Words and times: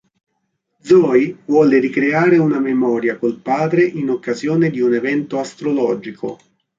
Zoey 0.81 1.37
vuole 1.45 1.77
ricreare 1.77 2.39
una 2.39 2.57
memoria 2.57 3.19
col 3.19 3.39
padre 3.39 3.83
in 3.83 4.09
occasione 4.09 4.71
di 4.71 4.79
un 4.79 4.95
evento 4.95 5.37
astrologico. 5.37 6.39